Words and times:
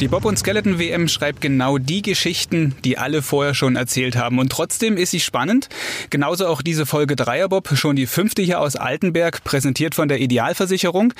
Die 0.00 0.08
Bob 0.08 0.24
und 0.24 0.38
Skeleton 0.38 0.78
WM 0.78 1.08
schreibt 1.08 1.40
genau 1.40 1.78
die 1.78 2.02
Geschichten, 2.02 2.74
die 2.84 2.98
alle 2.98 3.22
vorher 3.22 3.54
schon 3.54 3.76
erzählt 3.76 4.16
haben. 4.16 4.38
Und 4.38 4.52
trotzdem 4.52 4.96
ist 4.96 5.10
sie 5.10 5.20
spannend. 5.20 5.68
Genauso 6.10 6.46
auch 6.46 6.60
diese 6.60 6.86
Folge 6.86 7.16
Dreierbob, 7.16 7.76
schon 7.76 7.96
die 7.96 8.06
fünfte 8.06 8.42
hier 8.42 8.60
aus 8.60 8.76
Altenberg, 8.76 9.42
präsentiert 9.44 9.94
von 9.94 10.08
der 10.08 10.20
Idealversicherung. 10.20 11.14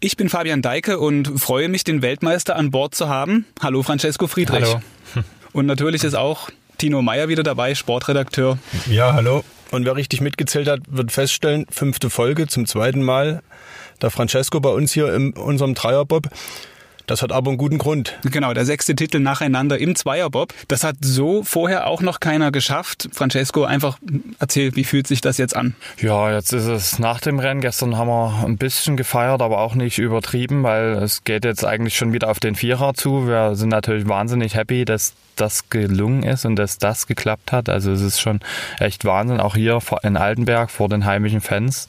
Ich 0.00 0.16
bin 0.16 0.28
Fabian 0.28 0.62
Deike 0.62 0.98
und 0.98 1.40
freue 1.40 1.68
mich, 1.68 1.84
den 1.84 2.02
Weltmeister 2.02 2.56
an 2.56 2.70
Bord 2.70 2.94
zu 2.94 3.08
haben. 3.08 3.46
Hallo 3.62 3.82
Francesco 3.82 4.26
Friedrich. 4.26 4.64
Hallo. 4.64 4.80
Und 5.52 5.66
natürlich 5.66 6.04
ist 6.04 6.14
auch 6.14 6.50
Tino 6.78 7.02
Meyer 7.02 7.28
wieder 7.28 7.42
dabei, 7.42 7.74
Sportredakteur. 7.74 8.58
Ja, 8.90 9.14
hallo. 9.14 9.44
Und 9.70 9.84
wer 9.84 9.96
richtig 9.96 10.20
mitgezählt 10.20 10.68
hat, 10.68 10.80
wird 10.88 11.10
feststellen, 11.10 11.66
fünfte 11.70 12.10
Folge 12.10 12.46
zum 12.46 12.66
zweiten 12.66 13.02
Mal. 13.02 13.42
Der 14.02 14.10
Francesco 14.10 14.60
bei 14.60 14.70
uns 14.70 14.92
hier 14.92 15.12
in 15.14 15.32
unserem 15.32 15.74
Dreierbob. 15.74 16.28
Das 17.06 17.22
hat 17.22 17.30
aber 17.30 17.50
einen 17.50 17.58
guten 17.58 17.78
Grund. 17.78 18.18
Genau, 18.24 18.52
der 18.52 18.64
sechste 18.64 18.96
Titel 18.96 19.20
nacheinander 19.20 19.78
im 19.78 19.94
Zweierbob. 19.94 20.52
Das 20.66 20.82
hat 20.82 20.96
so 21.00 21.44
vorher 21.44 21.86
auch 21.86 22.02
noch 22.02 22.18
keiner 22.18 22.50
geschafft. 22.50 23.08
Francesco, 23.12 23.64
einfach 23.64 23.98
erzähl, 24.40 24.74
wie 24.74 24.82
fühlt 24.82 25.06
sich 25.06 25.20
das 25.20 25.38
jetzt 25.38 25.54
an? 25.54 25.76
Ja, 26.00 26.32
jetzt 26.32 26.52
ist 26.52 26.66
es 26.66 26.98
nach 26.98 27.20
dem 27.20 27.38
Rennen. 27.38 27.60
Gestern 27.60 27.96
haben 27.96 28.08
wir 28.08 28.44
ein 28.44 28.56
bisschen 28.56 28.96
gefeiert, 28.96 29.40
aber 29.40 29.60
auch 29.60 29.76
nicht 29.76 29.98
übertrieben, 29.98 30.64
weil 30.64 30.94
es 30.94 31.22
geht 31.22 31.44
jetzt 31.44 31.64
eigentlich 31.64 31.96
schon 31.96 32.12
wieder 32.12 32.28
auf 32.28 32.40
den 32.40 32.56
Vierer 32.56 32.94
zu. 32.94 33.28
Wir 33.28 33.54
sind 33.54 33.68
natürlich 33.68 34.08
wahnsinnig 34.08 34.56
happy, 34.56 34.84
dass 34.84 35.14
das 35.36 35.70
gelungen 35.70 36.22
ist 36.22 36.44
und 36.44 36.56
dass 36.56 36.78
das 36.78 37.06
geklappt 37.06 37.52
hat. 37.52 37.68
Also 37.68 37.92
es 37.92 38.00
ist 38.00 38.20
schon 38.20 38.40
echt 38.78 39.04
Wahnsinn, 39.04 39.40
auch 39.40 39.54
hier 39.54 39.80
in 40.02 40.16
Altenberg 40.16 40.70
vor 40.70 40.88
den 40.88 41.04
heimischen 41.04 41.40
Fans. 41.40 41.86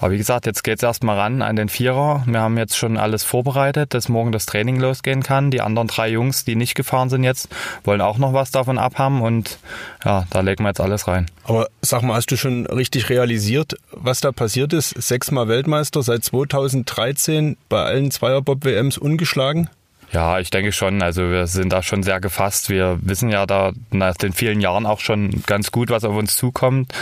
Aber 0.00 0.12
wie 0.12 0.18
gesagt, 0.18 0.46
jetzt 0.46 0.62
geht 0.62 0.78
es 0.78 0.82
erstmal 0.82 1.18
ran 1.18 1.42
an 1.42 1.56
den 1.56 1.68
Vierer. 1.68 2.22
Wir 2.26 2.40
haben 2.40 2.58
jetzt 2.58 2.76
schon 2.76 2.96
alles 2.96 3.24
vorbereitet, 3.24 3.94
dass 3.94 4.08
morgen 4.08 4.32
das 4.32 4.46
Training 4.46 4.78
losgehen 4.78 5.22
kann. 5.22 5.50
Die 5.50 5.60
anderen 5.60 5.88
drei 5.88 6.08
Jungs, 6.08 6.44
die 6.44 6.56
nicht 6.56 6.74
gefahren 6.74 7.10
sind 7.10 7.24
jetzt, 7.24 7.48
wollen 7.84 8.00
auch 8.00 8.18
noch 8.18 8.32
was 8.32 8.50
davon 8.50 8.78
abhaben 8.78 9.22
und 9.22 9.58
ja, 10.04 10.24
da 10.30 10.40
legen 10.40 10.64
wir 10.64 10.68
jetzt 10.68 10.80
alles 10.80 11.08
rein. 11.08 11.26
Aber 11.44 11.68
sag 11.82 12.02
mal, 12.02 12.14
hast 12.14 12.30
du 12.30 12.36
schon 12.36 12.66
richtig 12.66 13.08
realisiert, 13.08 13.76
was 13.92 14.20
da 14.20 14.32
passiert 14.32 14.72
ist? 14.72 14.90
Sechsmal 14.90 15.48
Weltmeister 15.48 16.02
seit 16.02 16.24
2013 16.24 17.56
bei 17.68 17.82
allen 17.82 18.10
Zweierbob-WMs 18.10 18.98
ungeschlagen? 18.98 19.68
Ja, 20.12 20.40
ich 20.40 20.50
denke 20.50 20.72
schon. 20.72 21.02
Also 21.02 21.30
wir 21.30 21.46
sind 21.46 21.72
da 21.72 21.82
schon 21.82 22.02
sehr 22.02 22.20
gefasst. 22.20 22.68
Wir 22.68 22.98
wissen 23.02 23.28
ja 23.28 23.46
da 23.46 23.72
nach 23.90 24.16
den 24.16 24.32
vielen 24.32 24.60
Jahren 24.60 24.84
auch 24.84 25.00
schon 25.00 25.42
ganz 25.46 25.70
gut, 25.70 25.90
was 25.90 26.04
auf 26.04 26.16
uns 26.16 26.36
zukommt. 26.36 26.92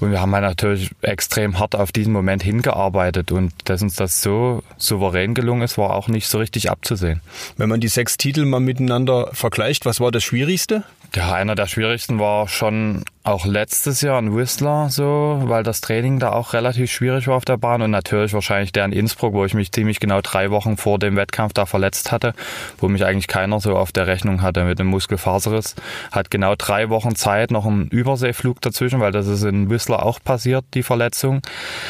Und 0.00 0.10
wir 0.10 0.20
haben 0.20 0.34
halt 0.34 0.44
natürlich 0.44 0.90
extrem 1.00 1.58
hart 1.58 1.74
auf 1.74 1.90
diesen 1.90 2.12
Moment 2.12 2.42
hingearbeitet. 2.42 3.32
Und 3.32 3.52
dass 3.64 3.80
uns 3.80 3.96
das 3.96 4.20
so 4.20 4.62
souverän 4.76 5.34
gelungen 5.34 5.62
ist, 5.62 5.78
war 5.78 5.94
auch 5.94 6.08
nicht 6.08 6.28
so 6.28 6.38
richtig 6.38 6.70
abzusehen. 6.70 7.22
Wenn 7.56 7.70
man 7.70 7.80
die 7.80 7.88
sechs 7.88 8.18
Titel 8.18 8.44
mal 8.44 8.60
miteinander 8.60 9.30
vergleicht, 9.32 9.86
was 9.86 10.00
war 10.00 10.12
das 10.12 10.22
Schwierigste? 10.22 10.84
Ja, 11.14 11.32
einer 11.32 11.54
der 11.54 11.68
schwierigsten 11.68 12.18
war 12.18 12.48
schon 12.48 13.04
auch 13.22 13.46
letztes 13.46 14.00
Jahr 14.00 14.18
in 14.18 14.36
Whistler 14.36 14.88
so, 14.90 15.40
weil 15.44 15.62
das 15.62 15.80
Training 15.80 16.18
da 16.18 16.32
auch 16.32 16.54
relativ 16.54 16.90
schwierig 16.90 17.28
war 17.28 17.36
auf 17.36 17.44
der 17.44 17.56
Bahn 17.56 17.82
und 17.82 17.92
natürlich 17.92 18.34
wahrscheinlich 18.34 18.72
der 18.72 18.84
in 18.84 18.92
Innsbruck, 18.92 19.32
wo 19.32 19.44
ich 19.44 19.54
mich 19.54 19.70
ziemlich 19.70 20.00
genau 20.00 20.20
drei 20.22 20.50
Wochen 20.50 20.76
vor 20.76 20.98
dem 20.98 21.14
Wettkampf 21.14 21.52
da 21.52 21.66
verletzt 21.66 22.10
hatte, 22.10 22.34
wo 22.78 22.88
mich 22.88 23.04
eigentlich 23.04 23.28
keiner 23.28 23.60
so 23.60 23.76
auf 23.76 23.92
der 23.92 24.08
Rechnung 24.08 24.42
hatte 24.42 24.64
mit 24.64 24.80
dem 24.80 24.88
Muskelfaserriss. 24.88 25.76
Hat 26.10 26.32
genau 26.32 26.56
drei 26.56 26.88
Wochen 26.88 27.14
Zeit, 27.14 27.52
noch 27.52 27.64
einen 27.64 27.86
Überseeflug 27.86 28.60
dazwischen, 28.60 28.98
weil 28.98 29.12
das 29.12 29.28
ist 29.28 29.44
in 29.44 29.70
Whistler 29.70 30.04
auch 30.04 30.18
passiert, 30.22 30.64
die 30.74 30.82
Verletzung. 30.82 31.42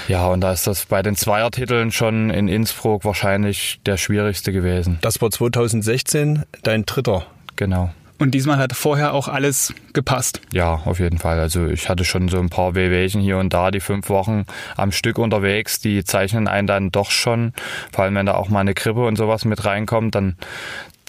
Ja, 0.06 0.26
und 0.26 0.42
da 0.42 0.52
ist 0.52 0.66
das 0.66 0.84
bei 0.84 1.02
den 1.02 1.16
Zweiertiteln 1.16 1.92
schon 1.92 2.28
in 2.28 2.46
Innsbruck 2.46 3.06
wahrscheinlich 3.06 3.80
der 3.86 3.96
schwierigste 3.96 4.52
gewesen. 4.52 4.98
Das 5.00 5.22
war 5.22 5.30
2016 5.30 6.44
dein 6.62 6.84
dritter. 6.84 7.24
Genau. 7.56 7.90
Und 8.18 8.30
diesmal 8.30 8.58
hat 8.58 8.74
vorher 8.74 9.12
auch 9.12 9.26
alles 9.28 9.74
gepasst. 9.92 10.40
Ja, 10.52 10.80
auf 10.84 11.00
jeden 11.00 11.18
Fall. 11.18 11.40
Also 11.40 11.66
ich 11.66 11.88
hatte 11.88 12.04
schon 12.04 12.28
so 12.28 12.38
ein 12.38 12.48
paar 12.48 12.74
Wehwehchen 12.74 13.20
hier 13.20 13.38
und 13.38 13.52
da, 13.52 13.70
die 13.70 13.80
fünf 13.80 14.08
Wochen 14.08 14.44
am 14.76 14.92
Stück 14.92 15.18
unterwegs, 15.18 15.80
die 15.80 16.04
zeichnen 16.04 16.46
einen 16.46 16.66
dann 16.66 16.92
doch 16.92 17.10
schon. 17.10 17.52
Vor 17.92 18.04
allem, 18.04 18.14
wenn 18.14 18.26
da 18.26 18.34
auch 18.34 18.48
mal 18.48 18.60
eine 18.60 18.74
Grippe 18.74 19.04
und 19.04 19.16
sowas 19.16 19.44
mit 19.44 19.64
reinkommt, 19.64 20.14
dann 20.14 20.36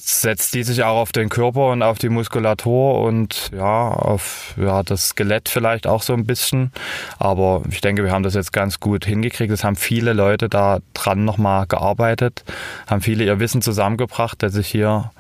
setzt 0.08 0.54
die 0.54 0.64
sich 0.64 0.84
auch 0.84 0.98
auf 0.98 1.12
den 1.12 1.30
Körper 1.30 1.72
und 1.72 1.82
auf 1.82 1.98
die 1.98 2.10
Muskulatur 2.10 3.02
und 3.02 3.50
ja, 3.56 3.88
auf 3.88 4.54
ja, 4.56 4.84
das 4.84 5.10
Skelett 5.10 5.50
vielleicht 5.50 5.88
auch 5.88 6.04
so 6.04 6.14
ein 6.14 6.26
bisschen. 6.26 6.72
Aber 7.18 7.64
ich 7.72 7.82
denke, 7.82 8.04
wir 8.04 8.12
haben 8.12 8.24
das 8.24 8.36
jetzt 8.36 8.54
ganz 8.54 8.80
gut 8.80 9.06
hingekriegt. 9.06 9.52
Es 9.52 9.64
haben 9.64 9.76
viele 9.76 10.14
Leute 10.14 10.48
da 10.48 10.80
dran 10.94 11.26
nochmal 11.26 11.66
gearbeitet, 11.66 12.44
haben 12.88 13.02
viele 13.02 13.24
ihr 13.24 13.40
Wissen 13.40 13.64
zusammengebracht, 13.64 14.44
dass 14.44 14.56
ich 14.56 14.68
hier 14.68 15.12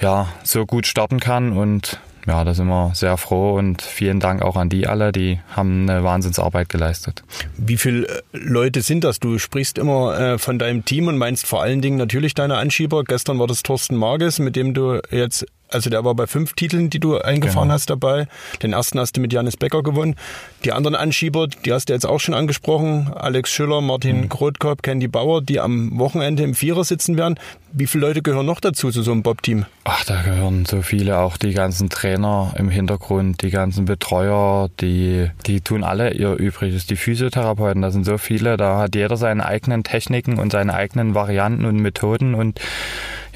ja, 0.00 0.28
so 0.44 0.66
gut 0.66 0.86
starten 0.86 1.20
kann. 1.20 1.52
Und 1.52 2.00
ja, 2.26 2.44
da 2.44 2.52
sind 2.52 2.66
wir 2.66 2.92
sehr 2.94 3.16
froh 3.16 3.54
und 3.54 3.80
vielen 3.80 4.20
Dank 4.20 4.42
auch 4.42 4.56
an 4.56 4.68
die 4.68 4.86
alle, 4.86 5.12
die 5.12 5.40
haben 5.50 5.88
eine 5.88 6.04
Wahnsinnsarbeit 6.04 6.68
geleistet. 6.68 7.22
Wie 7.56 7.78
viele 7.78 8.06
äh, 8.06 8.22
Leute 8.32 8.82
sind 8.82 9.02
das? 9.04 9.18
Du 9.18 9.38
sprichst 9.38 9.78
immer 9.78 10.18
äh, 10.18 10.38
von 10.38 10.58
deinem 10.58 10.84
Team 10.84 11.08
und 11.08 11.16
meinst 11.16 11.46
vor 11.46 11.62
allen 11.62 11.80
Dingen 11.80 11.96
natürlich 11.96 12.34
deine 12.34 12.58
Anschieber. 12.58 13.02
Gestern 13.04 13.38
war 13.38 13.46
das 13.46 13.62
Thorsten 13.62 13.96
Marges, 13.96 14.40
mit 14.40 14.56
dem 14.56 14.74
du 14.74 15.00
jetzt 15.10 15.46
also 15.70 15.90
der 15.90 16.04
war 16.04 16.14
bei 16.14 16.26
fünf 16.26 16.54
Titeln, 16.54 16.90
die 16.90 17.00
du 17.00 17.18
eingefahren 17.18 17.68
genau. 17.68 17.74
hast 17.74 17.90
dabei. 17.90 18.26
Den 18.62 18.72
ersten 18.72 18.98
hast 18.98 19.16
du 19.16 19.20
mit 19.20 19.32
Janis 19.32 19.56
Becker 19.56 19.82
gewonnen. 19.82 20.16
Die 20.64 20.72
anderen 20.72 20.94
Anschieber, 20.94 21.46
die 21.48 21.72
hast 21.72 21.88
du 21.88 21.92
jetzt 21.92 22.06
auch 22.06 22.20
schon 22.20 22.34
angesprochen. 22.34 23.12
Alex 23.14 23.50
Schüller, 23.50 23.80
Martin 23.80 24.22
mhm. 24.22 24.28
Grotkop, 24.28 24.82
Candy 24.82 25.08
Bauer, 25.08 25.42
die 25.42 25.60
am 25.60 25.98
Wochenende 25.98 26.42
im 26.42 26.54
Vierer 26.54 26.84
sitzen 26.84 27.16
werden. 27.16 27.38
Wie 27.72 27.86
viele 27.86 28.06
Leute 28.06 28.22
gehören 28.22 28.46
noch 28.46 28.60
dazu 28.60 28.90
zu 28.90 29.02
so 29.02 29.12
einem 29.12 29.22
Bob-Team? 29.22 29.66
Ach, 29.84 30.04
da 30.04 30.22
gehören 30.22 30.64
so 30.64 30.80
viele, 30.80 31.18
auch 31.18 31.36
die 31.36 31.52
ganzen 31.52 31.90
Trainer 31.90 32.54
im 32.56 32.70
Hintergrund, 32.70 33.42
die 33.42 33.50
ganzen 33.50 33.84
Betreuer, 33.84 34.70
die, 34.80 35.30
die 35.46 35.60
tun 35.60 35.84
alle 35.84 36.14
ihr 36.14 36.32
Übriges. 36.32 36.86
Die 36.86 36.96
Physiotherapeuten, 36.96 37.82
da 37.82 37.90
sind 37.90 38.04
so 38.04 38.16
viele, 38.16 38.56
da 38.56 38.78
hat 38.78 38.94
jeder 38.94 39.18
seine 39.18 39.44
eigenen 39.44 39.84
Techniken 39.84 40.38
und 40.38 40.50
seine 40.50 40.74
eigenen 40.74 41.14
Varianten 41.14 41.66
und 41.66 41.76
Methoden 41.76 42.34
und 42.34 42.58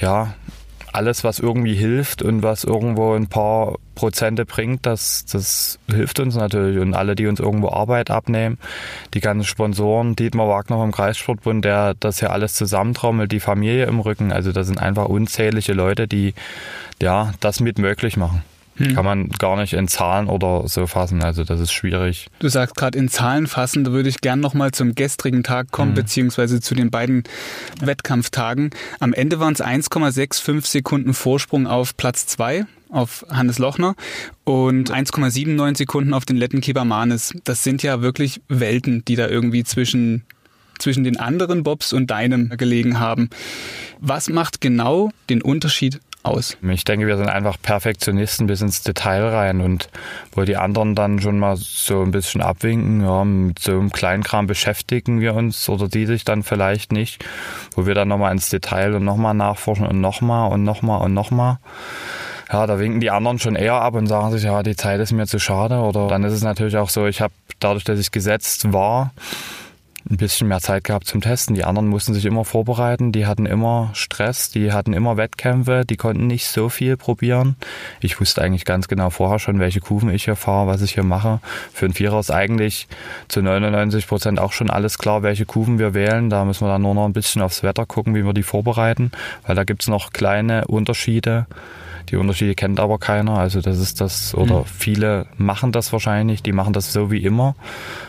ja, 0.01 0.35
alles, 0.93 1.25
was 1.25 1.39
irgendwie 1.39 1.75
hilft 1.75 2.23
und 2.23 2.43
was 2.43 2.65
irgendwo 2.65 3.15
ein 3.15 3.27
paar 3.27 3.79
Prozente 3.95 4.45
bringt, 4.45 4.87
das, 4.87 5.25
das 5.25 5.79
hilft 5.91 6.21
uns 6.21 6.37
natürlich. 6.37 6.79
Und 6.79 6.95
alle, 6.95 7.15
die 7.15 7.27
uns 7.27 7.41
irgendwo 7.41 7.71
Arbeit 7.71 8.11
abnehmen, 8.11 8.59
die 9.15 9.21
ganzen 9.21 9.45
Sponsoren, 9.45 10.17
Dietmar 10.17 10.49
Wagner 10.49 10.77
vom 10.77 10.93
Kreissportbund, 10.93 11.65
der 11.65 11.95
das 11.95 12.21
hier 12.21 12.31
alles 12.31 12.55
zusammentrommelt, 12.55 13.33
die 13.33 13.41
Familie 13.41 13.87
im 13.87 14.01
Rücken. 14.01 14.33
Also 14.33 14.53
das 14.53 14.67
sind 14.67 14.79
einfach 14.79 15.07
unzählige 15.07 15.73
Leute, 15.73 16.07
die 16.07 16.35
ja 17.01 17.33
das 17.41 17.61
mit 17.61 17.79
möglich 17.79 18.17
machen. 18.17 18.45
Hm. 18.77 18.95
Kann 18.95 19.05
man 19.05 19.29
gar 19.29 19.57
nicht 19.57 19.75
in 19.75 19.89
Zahlen 19.89 20.29
oder 20.29 20.67
so 20.67 20.87
fassen. 20.87 21.23
Also 21.23 21.45
das 21.45 21.61
ist 21.61 21.73
schwierig. 21.73 22.29
Du 22.39 22.49
sagst 22.49 22.77
gerade 22.77 22.99
in 22.99 23.09
Zahlen 23.09 23.47
fassen, 23.47 23.85
da 23.85 23.93
würde 23.93 24.09
ich 24.09 24.21
gern 24.21 24.41
nochmal 24.41 24.73
zum 24.73 24.95
gestrigen 24.95 25.43
Tag 25.43 25.71
kommen, 25.71 25.91
hm. 25.91 25.97
beziehungsweise 25.97 26.61
zu 26.61 26.75
den 26.75 26.91
beiden 26.91 27.25
Wettkampftagen. 27.81 28.71
Am 29.01 29.13
Ende 29.13 29.41
waren 29.41 29.55
es 29.55 29.63
1,65 29.63 30.67
Sekunden 30.67 31.15
Vorsprung 31.15 31.67
auf 31.67 31.97
Platz 31.97 32.27
2 32.27 32.67
auf 32.93 33.25
Hannes 33.31 33.59
Lochner 33.59 33.95
und 34.45 34.93
1,79 34.93 35.79
Sekunden 35.79 36.13
auf 36.15 36.27
den 36.27 36.37
Letten 36.37 36.61
Kibamanes. 36.61 37.35
Das 37.45 37.65
sind 37.65 37.83
ja 37.83 38.03
wirklich 38.03 38.43
Welten, 38.49 39.03
die 39.07 39.17
da 39.17 39.29
irgendwie 39.29 39.65
zwischen 39.65 40.25
zwischen 40.79 41.05
den 41.05 41.17
anderen 41.17 41.63
Bobs 41.63 41.93
und 41.93 42.11
deinem 42.11 42.49
gelegen 42.51 42.99
haben. 42.99 43.31
Was 44.01 44.29
macht 44.29 44.61
genau 44.61 45.11
den 45.31 45.41
Unterschied 45.41 46.01
aus? 46.23 46.57
Ich 46.63 46.85
denke, 46.85 47.07
wir 47.07 47.17
sind 47.17 47.29
einfach 47.29 47.57
Perfektionisten 47.61 48.47
bis 48.47 48.61
ins 48.61 48.83
Detail 48.83 49.25
rein 49.29 49.61
und 49.61 49.89
wo 50.33 50.43
die 50.43 50.57
anderen 50.57 50.95
dann 50.95 51.21
schon 51.21 51.39
mal 51.39 51.57
so 51.57 52.03
ein 52.03 52.11
bisschen 52.11 52.43
abwinken, 52.43 53.03
ja, 53.03 53.25
mit 53.25 53.59
so 53.59 53.73
einem 53.73 53.91
Kleinkram 53.91 54.47
beschäftigen 54.47 55.21
wir 55.21 55.35
uns 55.35 55.69
oder 55.69 55.89
die 55.89 56.07
sich 56.07 56.25
dann 56.25 56.43
vielleicht 56.43 56.93
nicht, 56.93 57.25
wo 57.75 57.87
wir 57.87 57.95
dann 57.95 58.09
nochmal 58.09 58.33
ins 58.33 58.51
Detail 58.51 58.95
und 58.95 59.05
nochmal 59.05 59.35
nachforschen 59.35 59.87
und 59.87 60.01
nochmal 60.01 60.51
und 60.53 60.65
nochmal 60.65 61.03
und 61.03 61.15
nochmal. 61.15 61.59
Ja, 62.53 62.67
da 62.67 62.79
winken 62.79 63.01
die 63.01 63.11
anderen 63.11 63.39
schon 63.39 63.57
eher 63.57 63.75
ab 63.75 63.95
und 63.95 64.07
sagen 64.07 64.31
sich, 64.31 64.43
ja, 64.43 64.63
die 64.63 64.77
Zeit 64.77 65.01
ist 65.01 65.13
mir 65.13 65.27
zu 65.27 65.39
schade. 65.39 65.77
Oder 65.77 66.09
dann 66.09 66.23
ist 66.23 66.35
es 66.35 66.43
natürlich 66.43 66.77
auch 66.77 66.91
so, 66.91 67.07
ich 67.07 67.23
habe 67.23 67.33
dadurch, 67.61 67.85
dass 67.85 67.99
ich 67.99 68.11
gesetzt 68.11 68.73
war, 68.73 69.13
ein 70.11 70.17
bisschen 70.17 70.49
mehr 70.49 70.61
Zeit 70.61 70.85
gehabt 70.85 71.07
zum 71.07 71.21
Testen. 71.21 71.55
Die 71.55 71.65
anderen 71.65 71.89
mussten 71.89 72.15
sich 72.15 72.25
immer 72.25 72.45
vorbereiten, 72.45 73.13
die 73.13 73.27
hatten 73.27 73.47
immer 73.47 73.91
Stress, 73.95 74.51
die 74.51 74.73
hatten 74.73 74.93
immer 74.93 75.17
Wettkämpfe, 75.17 75.85
die 75.89 75.97
konnten 75.97 76.27
nicht 76.27 76.47
so 76.47 76.69
viel 76.69 76.97
probieren. 76.97 77.57
Ich 78.01 78.21
wusste 78.21 78.43
eigentlich 78.43 78.65
ganz 78.65 78.89
genau 78.89 79.11
vorher 79.11 79.39
schon, 79.39 79.61
welche 79.61 79.81
Kufen 79.81 80.11
ich 80.11 80.25
hier 80.25 80.37
fahre, 80.37 80.67
was 80.67 80.83
ich 80.83 80.95
hier 80.95 81.05
mache. 81.05 81.41
Für 81.73 81.87
einen 81.87 81.95
Vierer 81.95 82.19
ist 82.19 82.31
eigentlich 82.31 82.89
zu 83.29 83.43
99 83.43 84.07
Prozent 84.07 84.41
auch 84.41 84.53
schon 84.53 84.71
alles 84.71 84.99
klar, 84.99 85.23
welche 85.23 85.47
Kufen 85.47 85.79
wir 85.79 85.95
wählen. 85.95 86.31
Da 86.31 86.45
müssen 86.45 86.67
wir 86.67 86.73
dann 86.73 86.83
nur 86.83 86.95
noch 86.95 87.05
ein 87.05 87.13
bisschen 87.13 87.43
aufs 87.43 87.63
Wetter 87.63 87.87
gucken, 87.87 88.15
wie 88.15 88.25
wir 88.25 88.33
die 88.33 88.43
vorbereiten, 88.43 89.13
weil 89.47 89.55
da 89.55 89.65
gibt's 89.65 89.89
noch 89.89 90.13
kleine 90.13 90.67
Unterschiede. 90.67 91.47
Die 92.11 92.17
Unterschiede 92.17 92.55
kennt 92.55 92.81
aber 92.81 92.99
keiner. 92.99 93.39
Also 93.39 93.61
das 93.61 93.79
ist 93.79 94.01
das, 94.01 94.35
oder 94.35 94.61
mhm. 94.61 94.65
viele 94.65 95.27
machen 95.37 95.73
das 95.73 95.93
wahrscheinlich, 95.93 96.43
die 96.43 96.53
machen 96.53 96.73
das 96.73 96.93
so 96.93 97.11
wie 97.11 97.23
immer. 97.25 97.55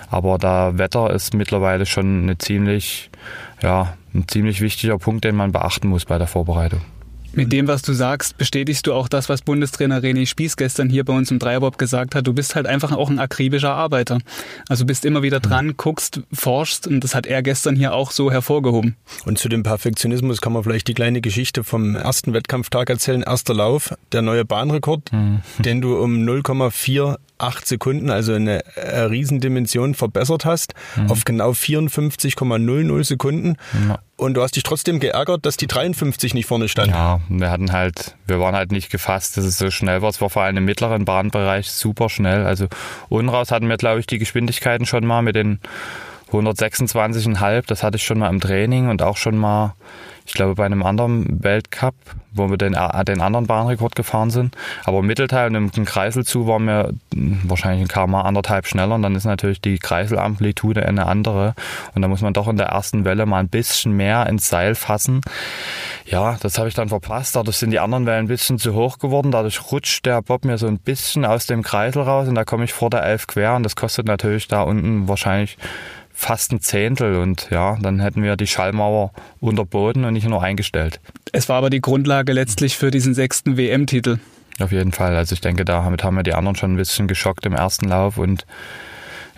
Aber 0.10 0.38
da 0.38 0.78
Wetter 0.78 1.12
ist 1.12 1.34
mittlerweile 1.34 1.86
schon 1.86 2.24
eine 2.24 2.38
ziemlich 2.38 3.10
ja, 3.64 3.94
ein 4.14 4.28
ziemlich 4.28 4.62
wichtiger 4.62 4.98
Punkt, 5.00 5.24
den 5.24 5.36
man 5.36 5.52
beachten 5.52 5.88
muss 5.88 6.06
bei 6.06 6.18
der 6.18 6.28
Vorbereitung. 6.28 6.82
Mit 7.36 7.52
dem, 7.52 7.68
was 7.68 7.82
du 7.82 7.94
sagst, 7.94 8.38
bestätigst 8.38 8.86
du 8.86 8.94
auch 8.94 9.08
das, 9.08 9.28
was 9.28 9.42
Bundestrainer 9.42 10.02
René 10.02 10.28
Spieß 10.28 10.56
gestern 10.56 10.90
hier 10.90 11.04
bei 11.04 11.14
uns 11.14 11.32
im 11.32 11.40
Dreierbob 11.40 11.80
gesagt 11.80 12.14
hat. 12.14 12.28
Du 12.28 12.34
bist 12.34 12.54
halt 12.54 12.68
einfach 12.68 12.92
auch 12.92 13.10
ein 13.10 13.18
akribischer 13.18 13.74
Arbeiter. 13.74 14.20
Also 14.70 14.86
bist 14.86 15.04
immer 15.04 15.24
wieder 15.24 15.40
dran, 15.40 15.74
guckst, 15.76 16.22
forschst 16.32 16.86
und 16.86 17.04
das 17.04 17.16
hat 17.16 17.26
er 17.26 17.42
gestern 17.42 17.76
hier 17.76 17.94
auch 17.94 18.12
so 18.12 18.32
hervorgehoben. 18.32 18.98
Und 19.26 19.40
zu 19.40 19.50
dem 19.50 19.64
Perfektionismus 19.64 20.42
kann 20.42 20.54
man 20.54 20.64
vielleicht 20.64 20.88
die 20.88 20.94
kleine 20.94 21.22
Geschichte 21.22 21.64
vom 21.64 21.96
ersten 21.96 22.34
Wettkampftag 22.34 22.92
erzählen. 22.92 23.24
Erster 23.24 23.56
Lauf, 23.56 23.96
der 24.12 24.22
neue 24.22 24.46
Bahnrekord, 24.46 25.12
mhm. 25.12 25.42
den 25.58 25.82
du 25.82 25.98
um 25.98 26.18
0,4 26.18 27.18
acht 27.44 27.68
Sekunden, 27.68 28.10
also 28.10 28.34
eine 28.34 28.66
äh, 28.76 29.02
Riesendimension 29.02 29.96
verbessert 29.96 30.46
hast, 30.46 30.74
mhm. 30.96 31.12
auf 31.12 31.26
genau 31.26 31.52
54,00 31.52 33.04
Sekunden. 33.04 33.58
Ja. 33.88 34.00
Und 34.16 34.36
du 34.36 34.42
hast 34.42 34.56
dich 34.56 34.64
trotzdem 34.64 35.00
geärgert, 35.00 35.46
dass 35.46 35.58
die 35.58 35.68
53 35.68 36.34
nicht 36.34 36.46
vorne 36.46 36.70
stand. 36.70 36.92
Ja, 36.92 37.20
wir 37.30 37.52
hatten 37.52 37.72
halt, 37.72 38.16
wir 38.26 38.40
waren 38.40 38.56
halt 38.56 38.72
nicht 38.72 38.90
gefasst, 38.90 39.38
dass 39.38 39.44
es 39.44 39.58
so 39.58 39.70
schnell 39.72 40.02
war. 40.02 40.10
Es 40.10 40.22
war 40.22 40.30
vor 40.30 40.44
allem 40.44 40.58
im 40.58 40.66
mittleren 40.66 41.06
Bahnbereich 41.06 41.72
super 41.72 42.10
schnell. 42.10 42.46
Also 42.46 42.68
unten 43.10 43.30
raus 43.30 43.52
hatten 43.52 43.68
wir, 43.68 43.78
glaube 43.78 44.00
ich, 44.00 44.08
die 44.08 44.20
Geschwindigkeiten 44.20 44.86
schon 44.86 45.06
mal 45.06 45.22
mit 45.22 45.36
den 45.36 45.60
126,5. 46.34 47.64
Das 47.68 47.84
hatte 47.84 47.98
ich 47.98 48.04
schon 48.04 48.20
mal 48.20 48.30
im 48.30 48.40
Training 48.40 48.90
und 48.90 49.02
auch 49.02 49.18
schon 49.18 49.38
mal 49.38 49.76
ich 50.26 50.34
glaube, 50.34 50.56
bei 50.56 50.66
einem 50.66 50.84
anderen 50.84 51.44
Weltcup, 51.44 51.96
wo 52.32 52.50
wir 52.50 52.58
den, 52.58 52.74
äh, 52.74 53.06
den 53.06 53.22
anderen 53.22 53.46
Bahnrekord 53.46 53.96
gefahren 53.96 54.30
sind. 54.30 54.56
Aber 54.86 55.00
im 55.00 55.06
Mittelteil 55.06 55.54
und 55.56 55.78
im 55.78 55.86
Kreisel 55.86 56.26
zu 56.26 56.48
waren 56.48 56.66
wir 56.66 56.94
wahrscheinlich 57.12 57.82
ein 57.82 57.88
kmh 57.88 58.22
anderthalb 58.22 58.66
schneller 58.66 58.96
und 58.96 59.02
dann 59.02 59.16
ist 59.16 59.26
natürlich 59.26 59.60
die 59.60 59.80
Kreiselamplitude 59.80 60.86
eine 60.86 61.08
andere. 61.08 61.56
Und 61.94 62.02
da 62.02 62.08
muss 62.08 62.22
man 62.22 62.34
doch 62.34 62.48
in 62.48 62.58
der 62.58 62.68
ersten 62.68 63.04
Welle 63.04 63.26
mal 63.26 63.40
ein 63.40 63.50
bisschen 63.50 63.94
mehr 63.94 64.28
ins 64.28 64.48
Seil 64.48 64.76
fassen. 64.76 65.22
Ja, 66.06 66.38
das 66.42 66.58
habe 66.58 66.70
ich 66.70 66.74
dann 66.74 66.90
verpasst. 66.90 67.36
Dadurch 67.36 67.58
sind 67.58 67.72
die 67.72 67.80
anderen 67.80 68.06
Wellen 68.06 68.26
ein 68.26 68.28
bisschen 68.28 68.60
zu 68.60 68.74
hoch 68.74 69.00
geworden. 69.00 69.32
Dadurch 69.32 69.72
rutscht 69.72 70.06
der 70.06 70.22
Bob 70.22 70.46
mir 70.46 70.58
so 70.58 70.68
ein 70.68 70.80
bisschen 70.80 71.26
aus 71.26 71.48
dem 71.48 71.64
Kreisel 71.64 72.04
raus 72.04 72.28
und 72.28 72.36
da 72.36 72.46
komme 72.46 72.64
ich 72.64 72.74
vor 72.74 72.90
der 72.90 73.04
Elf 73.04 73.28
quer 73.28 73.56
und 73.56 73.64
das 73.64 73.76
kostet 73.76 74.08
natürlich 74.08 74.48
da 74.48 74.62
unten 74.62 75.08
wahrscheinlich 75.08 75.58
fast 76.14 76.52
ein 76.52 76.62
Zehntel 76.62 77.16
und 77.16 77.48
ja, 77.50 77.78
dann 77.82 78.00
hätten 78.00 78.24
wir 78.24 78.36
die 78.38 78.48
Schallmauer 78.48 79.12
unterboten 79.40 80.06
und 80.06 80.14
nicht 80.14 80.28
nur 80.28 80.42
eingestellt. 80.42 81.02
Es 81.32 81.50
war 81.50 81.58
aber 81.58 81.70
die 81.70 81.82
Grundlage 81.82 82.32
letztlich 82.32 82.78
für 82.78 82.92
diesen 82.92 83.14
sechsten 83.14 83.58
WM-Titel. 83.58 84.20
Auf 84.60 84.72
jeden 84.72 84.92
Fall. 84.92 85.16
Also 85.16 85.34
ich 85.34 85.42
denke, 85.42 85.66
damit 85.66 86.04
haben 86.04 86.16
wir 86.16 86.24
die 86.24 86.34
anderen 86.34 86.56
schon 86.56 86.74
ein 86.74 86.78
bisschen 86.78 87.08
geschockt 87.08 87.46
im 87.46 87.54
ersten 87.54 87.88
Lauf 87.88 88.18
und 88.18 88.46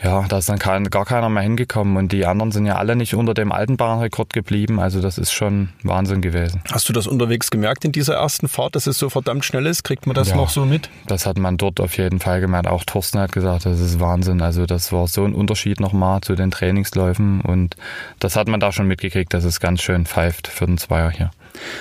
ja, 0.03 0.25
da 0.27 0.37
ist 0.37 0.49
dann 0.49 0.59
kein, 0.59 0.89
gar 0.89 1.05
keiner 1.05 1.29
mehr 1.29 1.43
hingekommen 1.43 1.95
und 1.97 2.11
die 2.11 2.25
anderen 2.25 2.51
sind 2.51 2.65
ja 2.65 2.75
alle 2.75 2.95
nicht 2.95 3.15
unter 3.15 3.33
dem 3.33 3.51
alten 3.51 3.77
Bahnrekord 3.77 4.33
geblieben. 4.33 4.79
Also 4.79 5.01
das 5.01 5.17
ist 5.17 5.31
schon 5.31 5.69
Wahnsinn 5.83 6.21
gewesen. 6.21 6.61
Hast 6.71 6.89
du 6.89 6.93
das 6.93 7.07
unterwegs 7.07 7.49
gemerkt 7.49 7.85
in 7.85 7.91
dieser 7.91 8.15
ersten 8.15 8.47
Fahrt, 8.47 8.75
dass 8.75 8.87
es 8.87 8.97
so 8.97 9.09
verdammt 9.09 9.45
schnell 9.45 9.65
ist? 9.65 9.83
Kriegt 9.83 10.05
man 10.05 10.15
das 10.15 10.29
ja, 10.29 10.35
noch 10.35 10.49
so 10.49 10.65
mit? 10.65 10.89
Das 11.07 11.25
hat 11.25 11.37
man 11.37 11.57
dort 11.57 11.79
auf 11.79 11.97
jeden 11.97 12.19
Fall 12.19 12.41
gemerkt. 12.41 12.67
Auch 12.67 12.83
Thorsten 12.83 13.19
hat 13.19 13.31
gesagt, 13.31 13.65
das 13.65 13.79
ist 13.79 13.99
Wahnsinn. 13.99 14.41
Also 14.41 14.65
das 14.65 14.91
war 14.91 15.07
so 15.07 15.23
ein 15.23 15.33
Unterschied 15.33 15.79
nochmal 15.79 16.21
zu 16.21 16.35
den 16.35 16.51
Trainingsläufen 16.51 17.41
und 17.41 17.75
das 18.19 18.35
hat 18.35 18.47
man 18.47 18.59
da 18.59 18.71
schon 18.71 18.87
mitgekriegt, 18.87 19.33
dass 19.33 19.43
es 19.43 19.59
ganz 19.59 19.81
schön 19.81 20.05
pfeift 20.05 20.47
für 20.47 20.65
den 20.65 20.77
Zweier 20.77 21.09
hier. 21.09 21.31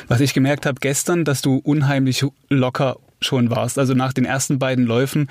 Was 0.06 0.20
ich 0.20 0.34
gemerkt 0.34 0.66
habe 0.66 0.78
gestern, 0.80 1.24
dass 1.24 1.42
du 1.42 1.56
unheimlich 1.56 2.24
locker 2.48 2.96
schon 3.20 3.50
warst. 3.50 3.78
Also 3.78 3.94
nach 3.94 4.12
den 4.12 4.24
ersten 4.24 4.58
beiden 4.58 4.84
Läufen 4.84 5.28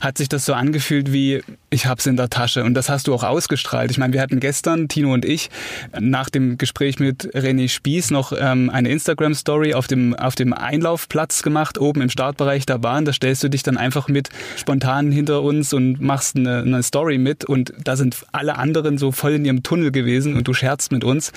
hat 0.00 0.16
sich 0.16 0.28
das 0.28 0.44
so 0.44 0.54
angefühlt 0.54 1.12
wie, 1.12 1.42
ich 1.72 1.86
hab's 1.86 2.06
in 2.06 2.16
der 2.16 2.28
Tasche. 2.28 2.64
Und 2.64 2.74
das 2.74 2.88
hast 2.88 3.06
du 3.06 3.14
auch 3.14 3.22
ausgestrahlt. 3.22 3.90
Ich 3.90 3.98
meine, 3.98 4.12
wir 4.12 4.20
hatten 4.20 4.40
gestern, 4.40 4.88
Tino 4.88 5.12
und 5.12 5.24
ich, 5.24 5.50
nach 5.98 6.30
dem 6.30 6.58
Gespräch 6.58 6.98
mit 6.98 7.34
René 7.34 7.68
Spieß 7.68 8.10
noch 8.10 8.32
ähm, 8.38 8.70
eine 8.70 8.90
Instagram-Story 8.90 9.74
auf 9.74 9.86
dem, 9.86 10.14
auf 10.14 10.34
dem 10.34 10.52
Einlaufplatz 10.52 11.42
gemacht, 11.42 11.78
oben 11.78 12.02
im 12.02 12.10
Startbereich 12.10 12.66
der 12.66 12.78
Bahn. 12.78 13.04
Da 13.04 13.12
stellst 13.12 13.42
du 13.42 13.48
dich 13.48 13.62
dann 13.62 13.76
einfach 13.76 14.08
mit 14.08 14.28
spontan 14.56 15.10
hinter 15.10 15.42
uns 15.42 15.72
und 15.72 16.00
machst 16.00 16.36
eine, 16.36 16.58
eine 16.58 16.82
Story 16.82 17.18
mit. 17.18 17.44
Und 17.44 17.72
da 17.82 17.96
sind 17.96 18.24
alle 18.32 18.58
anderen 18.58 18.98
so 18.98 19.12
voll 19.12 19.32
in 19.32 19.44
ihrem 19.44 19.62
Tunnel 19.62 19.92
gewesen 19.92 20.36
und 20.36 20.48
du 20.48 20.54
scherzt 20.54 20.92
mit 20.92 21.04
uns. 21.04 21.32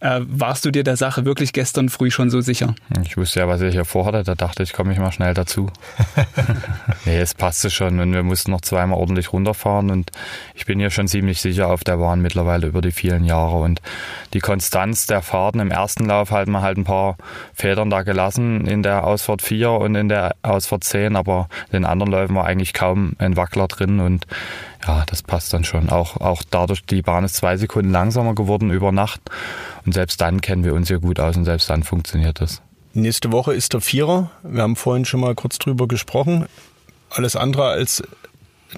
Äh, 0.00 0.20
warst 0.26 0.64
du 0.64 0.70
dir 0.70 0.84
der 0.84 0.96
Sache 0.96 1.24
wirklich 1.24 1.52
gestern 1.52 1.88
früh 1.88 2.10
schon 2.10 2.30
so 2.30 2.40
sicher? 2.40 2.74
Ich 3.04 3.16
wusste 3.16 3.40
ja, 3.40 3.48
was 3.48 3.60
ich 3.60 3.72
hier 3.72 3.84
vorhatte. 3.84 4.22
Da 4.22 4.34
dachte 4.34 4.62
ich, 4.62 4.72
komme 4.72 4.92
ich 4.92 4.98
mal 4.98 5.12
schnell 5.12 5.34
dazu 5.34 5.70
nee, 7.04 7.18
es 7.18 7.34
passte 7.34 7.70
schon 7.70 8.00
und 8.00 8.12
wir 8.12 8.22
mussten 8.22 8.50
noch 8.50 8.60
zweimal 8.60 8.98
ordentlich 8.98 9.32
runterfahren 9.32 9.73
und 9.78 10.10
ich 10.54 10.66
bin 10.66 10.80
ja 10.80 10.90
schon 10.90 11.08
ziemlich 11.08 11.40
sicher 11.40 11.68
auf 11.68 11.84
der 11.84 11.96
Bahn 11.96 12.20
mittlerweile 12.20 12.66
über 12.66 12.80
die 12.80 12.92
vielen 12.92 13.24
Jahre 13.24 13.56
und 13.58 13.80
die 14.32 14.40
Konstanz 14.40 15.06
der 15.06 15.22
Fahrten 15.22 15.60
im 15.60 15.70
ersten 15.70 16.06
Lauf 16.06 16.30
hat 16.30 16.48
man 16.48 16.62
halt 16.62 16.78
ein 16.78 16.84
paar 16.84 17.16
Federn 17.54 17.90
da 17.90 18.02
gelassen 18.02 18.66
in 18.66 18.82
der 18.82 19.06
Ausfahrt 19.06 19.42
4 19.42 19.70
und 19.70 19.94
in 19.94 20.08
der 20.08 20.36
Ausfahrt 20.42 20.84
10, 20.84 21.16
aber 21.16 21.48
in 21.66 21.72
den 21.72 21.84
anderen 21.84 22.12
Läufen 22.12 22.36
war 22.36 22.46
eigentlich 22.46 22.72
kaum 22.72 23.14
ein 23.18 23.36
Wackler 23.36 23.68
drin 23.68 24.00
und 24.00 24.26
ja, 24.86 25.04
das 25.06 25.22
passt 25.22 25.52
dann 25.52 25.64
schon. 25.64 25.88
Auch, 25.88 26.18
auch 26.18 26.42
dadurch, 26.48 26.84
die 26.84 27.02
Bahn 27.02 27.24
ist 27.24 27.36
zwei 27.36 27.56
Sekunden 27.56 27.90
langsamer 27.90 28.34
geworden 28.34 28.70
über 28.70 28.92
Nacht. 28.92 29.20
Und 29.86 29.92
selbst 29.92 30.20
dann 30.20 30.40
kennen 30.40 30.64
wir 30.64 30.74
uns 30.74 30.88
ja 30.88 30.98
gut 30.98 31.20
aus 31.20 31.36
und 31.36 31.44
selbst 31.44 31.70
dann 31.70 31.82
funktioniert 31.82 32.40
das. 32.40 32.60
Nächste 32.92 33.32
Woche 33.32 33.54
ist 33.54 33.72
der 33.72 33.80
Vierer. 33.80 34.30
Wir 34.42 34.62
haben 34.62 34.76
vorhin 34.76 35.04
schon 35.04 35.20
mal 35.20 35.34
kurz 35.34 35.58
drüber 35.58 35.88
gesprochen. 35.88 36.46
Alles 37.10 37.34
andere 37.34 37.68
als 37.68 38.02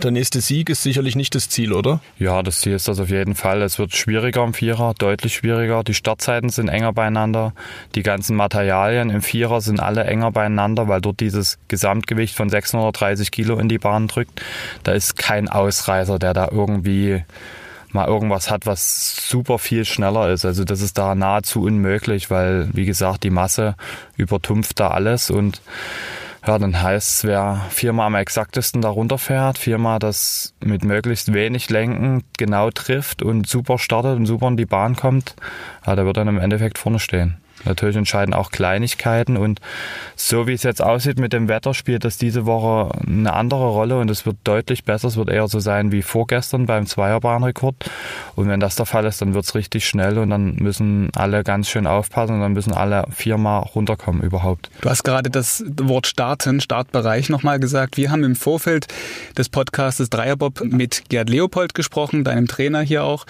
der 0.03 0.11
nächste 0.11 0.41
Sieg 0.41 0.69
ist 0.69 0.83
sicherlich 0.83 1.17
nicht 1.17 1.35
das 1.35 1.49
Ziel, 1.49 1.73
oder? 1.73 2.01
Ja, 2.19 2.43
das 2.43 2.61
Ziel 2.61 2.75
ist 2.75 2.89
das 2.89 3.01
auf 3.01 3.09
jeden 3.09 3.35
Fall. 3.35 3.63
Es 3.63 3.79
wird 3.79 3.97
schwieriger 3.97 4.45
im 4.45 4.53
Vierer, 4.53 4.95
deutlich 4.99 5.35
schwieriger. 5.35 5.83
Die 5.85 5.95
Startzeiten 5.95 6.51
sind 6.51 6.69
enger 6.69 6.93
beieinander. 6.93 7.55
Die 7.95 8.03
ganzen 8.03 8.37
Materialien 8.37 9.11
im 9.11 9.23
Vierer 9.23 9.61
sind 9.61 9.81
alle 9.81 10.05
enger 10.05 10.33
beieinander, 10.33 10.89
weil 10.89 11.01
dort 11.01 11.21
dieses 11.21 11.59
Gesamtgewicht 11.69 12.37
von 12.37 12.51
630 12.51 13.31
Kilo 13.31 13.59
in 13.59 13.69
die 13.69 13.79
Bahn 13.79 14.09
drückt. 14.09 14.43
Da 14.83 14.93
ist 14.93 15.17
kein 15.17 15.49
Ausreißer, 15.49 16.19
der 16.19 16.35
da 16.35 16.49
irgendwie 16.51 17.25
mal 17.93 18.07
irgendwas 18.07 18.51
hat, 18.51 18.67
was 18.67 19.29
super 19.29 19.59
viel 19.59 19.85
schneller 19.85 20.31
ist. 20.31 20.45
Also 20.45 20.65
das 20.65 20.83
ist 20.83 20.99
da 20.99 21.15
nahezu 21.15 21.63
unmöglich, 21.63 22.31
weil, 22.31 22.69
wie 22.75 22.85
gesagt, 22.85 23.25
die 23.25 23.31
Masse 23.31 23.75
übertumpft 24.17 24.79
da 24.79 24.89
alles 24.89 25.31
und 25.31 25.63
ja, 26.47 26.59
dann 26.59 26.81
heißt 26.81 27.09
es, 27.09 27.25
wer 27.25 27.67
viermal 27.71 28.07
am 28.07 28.15
exaktesten 28.15 28.81
da 28.81 28.89
runterfährt, 28.89 29.59
viermal 29.59 29.99
das 29.99 30.55
mit 30.65 30.85
möglichst 30.85 31.33
wenig 31.33 31.71
Lenken 31.71 32.25
genau 32.39 32.71
trifft 32.71 33.23
und 33.23 33.47
super 33.47 33.79
startet 33.79 34.17
und 34.17 34.27
super 34.27 34.49
in 34.49 34.57
die 34.57 34.67
Bahn 34.67 34.97
kommt, 34.97 35.35
ja, 35.87 35.97
der 35.97 36.05
wird 36.05 36.17
dann 36.17 36.29
im 36.29 36.39
Endeffekt 36.39 36.79
vorne 36.79 36.99
stehen. 36.99 37.39
Natürlich 37.65 37.97
entscheiden 37.97 38.35
auch 38.35 38.51
Kleinigkeiten 38.51 39.37
und 39.37 39.61
so 40.15 40.47
wie 40.47 40.53
es 40.53 40.63
jetzt 40.63 40.83
aussieht 40.83 41.19
mit 41.19 41.33
dem 41.33 41.49
Wetter, 41.49 41.75
spielt 41.75 42.05
das 42.05 42.19
diese 42.19 42.47
Woche 42.47 42.97
eine 43.07 43.33
andere 43.33 43.69
Rolle 43.69 43.99
und 43.99 44.11
es 44.11 44.27
wird 44.27 44.37
deutlich 44.45 44.85
besser. 44.85 45.09
Es 45.09 45.17
wird 45.17 45.31
eher 45.31 45.49
so 45.49 45.59
sein 45.59 45.93
wie 45.93 46.03
vorgestern 46.03 46.67
beim 46.67 46.87
Zweierbahnrekord. 46.87 47.91
Und 48.35 48.49
wenn 48.49 48.61
das 48.61 48.77
der 48.77 48.87
Fall 48.87 49.05
ist, 49.07 49.21
dann 49.23 49.35
wird 49.35 49.45
es 49.45 49.55
richtig 49.55 49.87
schnell 49.89 50.19
und 50.19 50.31
dann 50.31 50.57
müssen 50.57 51.11
alle 51.15 51.43
ganz 51.45 51.69
schön 51.69 51.87
aufpassen 51.87 52.35
und 52.35 52.41
dann 52.41 52.53
müssen 52.53 52.73
alle 52.73 53.05
viermal 53.11 53.63
runterkommen 53.63 54.23
überhaupt. 54.23 54.71
Du 54.81 54.91
hast 54.91 55.03
gerade 55.03 55.31
das 55.31 55.65
Wort 55.81 56.07
Starten, 56.07 56.61
Startbereich 56.61 57.29
nochmal 57.29 57.59
gesagt. 57.59 57.97
Wir 57.97 58.11
haben 58.11 58.25
im 58.25 58.37
Vorfeld 58.37 58.87
des 59.37 59.49
Podcasts 59.49 60.09
Dreierbob 60.09 60.63
mit 60.65 61.05
Gerd 61.09 61.31
Leopold 61.31 61.75
gesprochen, 61.75 62.25
deinem 62.25 62.47
Trainer 62.47 62.81
hier 62.81 63.05
auch. 63.05 63.27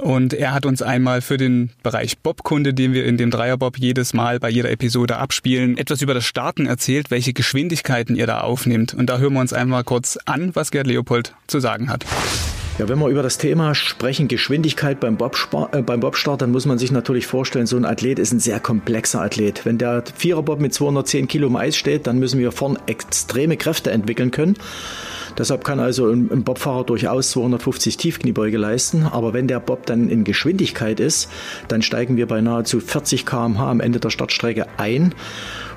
Und 0.00 0.32
er 0.32 0.54
hat 0.54 0.64
uns 0.64 0.80
einmal 0.80 1.20
für 1.22 1.36
den 1.36 1.70
Bereich 1.82 2.18
Bobkunde, 2.18 2.72
den 2.72 2.92
wir 2.92 3.04
in 3.04 3.16
dem 3.16 3.30
Dreierbob 3.30 3.78
jedes 3.78 4.14
Mal 4.14 4.38
bei 4.38 4.48
jeder 4.48 4.70
Episode 4.70 5.16
abspielen, 5.16 5.76
etwas 5.76 6.02
über 6.02 6.14
das 6.14 6.24
Starten 6.24 6.66
erzählt, 6.66 7.10
welche 7.10 7.32
Geschwindigkeiten 7.32 8.14
ihr 8.14 8.26
da 8.26 8.40
aufnimmt. 8.40 8.94
Und 8.94 9.10
da 9.10 9.18
hören 9.18 9.34
wir 9.34 9.40
uns 9.40 9.52
einmal 9.52 9.82
kurz 9.82 10.18
an, 10.24 10.54
was 10.54 10.70
Gerd 10.70 10.86
Leopold 10.86 11.34
zu 11.48 11.58
sagen 11.58 11.90
hat. 11.90 12.04
Ja, 12.78 12.88
wenn 12.88 13.00
wir 13.00 13.08
über 13.08 13.24
das 13.24 13.38
Thema 13.38 13.74
sprechen, 13.74 14.28
Geschwindigkeit 14.28 15.00
beim, 15.00 15.16
Bobspar 15.16 15.74
äh, 15.74 15.82
beim 15.82 15.98
Bobstart, 15.98 16.42
dann 16.42 16.52
muss 16.52 16.64
man 16.64 16.78
sich 16.78 16.92
natürlich 16.92 17.26
vorstellen, 17.26 17.66
so 17.66 17.76
ein 17.76 17.84
Athlet 17.84 18.20
ist 18.20 18.30
ein 18.30 18.38
sehr 18.38 18.60
komplexer 18.60 19.20
Athlet. 19.20 19.66
Wenn 19.66 19.78
der 19.78 20.04
Viererbob 20.14 20.60
mit 20.60 20.72
210 20.72 21.26
Kilo 21.26 21.48
im 21.48 21.56
Eis 21.56 21.76
steht, 21.76 22.06
dann 22.06 22.20
müssen 22.20 22.38
wir 22.38 22.52
vorn 22.52 22.78
extreme 22.86 23.56
Kräfte 23.56 23.90
entwickeln 23.90 24.30
können. 24.30 24.56
Deshalb 25.38 25.64
kann 25.64 25.78
also 25.78 26.10
ein, 26.10 26.42
Bobfahrer 26.42 26.84
durchaus 26.84 27.30
250 27.30 27.96
Tiefkniebeuge 27.96 28.58
leisten. 28.58 29.04
Aber 29.04 29.32
wenn 29.32 29.46
der 29.46 29.60
Bob 29.60 29.86
dann 29.86 30.08
in 30.08 30.24
Geschwindigkeit 30.24 30.98
ist, 30.98 31.30
dann 31.68 31.82
steigen 31.82 32.16
wir 32.16 32.26
bei 32.26 32.40
nahezu 32.40 32.80
40 32.80 33.24
km/h 33.24 33.70
am 33.70 33.80
Ende 33.80 34.00
der 34.00 34.10
Startstrecke 34.10 34.66
ein. 34.76 35.14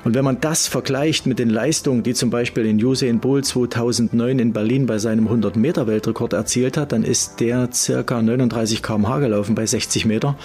Und 0.04 0.14
wenn 0.14 0.24
man 0.24 0.40
das 0.40 0.66
vergleicht 0.66 1.26
mit 1.26 1.38
den 1.38 1.50
Leistungen, 1.50 2.02
die 2.02 2.14
zum 2.14 2.30
Beispiel 2.30 2.66
in 2.66 2.82
Usain 2.84 3.20
Bolt 3.20 3.46
2009 3.46 4.38
in 4.38 4.52
Berlin 4.52 4.86
bei 4.86 4.98
seinem 4.98 5.26
100 5.26 5.56
Meter 5.56 5.86
Weltrekord 5.86 6.32
erzielt 6.32 6.76
hat, 6.76 6.92
dann 6.92 7.04
ist 7.04 7.40
der 7.40 7.68
circa 7.72 8.20
39 8.20 8.82
km/h 8.82 9.20
gelaufen 9.20 9.54
bei 9.54 9.66
60 9.66 10.06
Meter. 10.06 10.36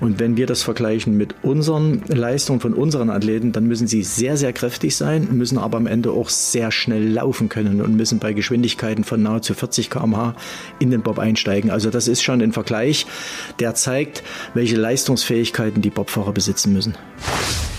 Und 0.00 0.18
wenn 0.18 0.36
wir 0.36 0.46
das 0.46 0.62
vergleichen 0.62 1.16
mit 1.16 1.34
unseren 1.42 2.02
Leistungen 2.08 2.60
von 2.60 2.74
unseren 2.74 3.10
Athleten, 3.10 3.52
dann 3.52 3.66
müssen 3.66 3.86
sie 3.86 4.02
sehr, 4.02 4.36
sehr 4.36 4.52
kräftig 4.52 4.96
sein, 4.96 5.28
müssen 5.32 5.58
aber 5.58 5.76
am 5.76 5.86
Ende 5.86 6.10
auch 6.10 6.28
sehr 6.28 6.72
schnell 6.72 7.08
laufen 7.08 7.48
können 7.48 7.80
und 7.80 7.96
müssen 7.96 8.18
bei 8.18 8.32
Geschwindigkeit 8.32 8.62
Geschwindigkeiten 8.62 9.04
von 9.04 9.22
nahezu 9.22 9.54
40 9.54 9.90
km/h 9.90 10.34
in 10.78 10.90
den 10.90 11.02
Bob 11.02 11.18
einsteigen. 11.18 11.70
Also 11.70 11.90
das 11.90 12.08
ist 12.08 12.22
schon 12.22 12.42
ein 12.42 12.52
Vergleich, 12.52 13.06
der 13.58 13.74
zeigt, 13.74 14.22
welche 14.54 14.76
Leistungsfähigkeiten 14.76 15.82
die 15.82 15.90
Bobfahrer 15.90 16.32
besitzen 16.32 16.72
müssen. 16.72 16.94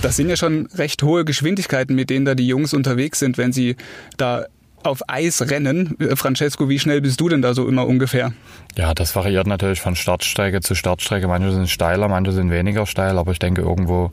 Das 0.04 0.18
sind 0.18 0.28
ja 0.28 0.36
schon 0.36 0.68
recht 0.76 1.02
hohe 1.02 1.24
Geschwindigkeiten, 1.24 1.96
mit 1.96 2.10
denen 2.10 2.26
da 2.26 2.36
die 2.36 2.46
Jungs 2.46 2.74
unterwegs 2.74 3.20
sind, 3.20 3.38
wenn 3.38 3.54
sie 3.54 3.78
da 4.18 4.46
auf 4.84 5.00
Eis 5.08 5.50
rennen. 5.50 5.96
Francesco, 6.16 6.68
wie 6.68 6.78
schnell 6.78 7.00
bist 7.00 7.22
du 7.22 7.30
denn 7.30 7.42
da 7.42 7.54
so 7.54 7.66
immer 7.70 7.88
ungefähr? 7.88 8.34
Ja, 8.76 8.94
das 8.94 9.16
variiert 9.16 9.48
natürlich 9.48 9.80
von 9.80 9.96
Startstrecke 9.96 10.60
zu 10.60 10.76
Startstrecke. 10.76 11.30
Manche 11.30 11.54
sind 11.54 11.70
steiler, 11.70 12.10
manche 12.10 12.34
sind 12.34 12.52
weniger 12.52 12.86
steil, 12.86 13.18
aber 13.18 13.32
ich 13.32 13.40
denke 13.40 13.62
irgendwo 13.62 14.12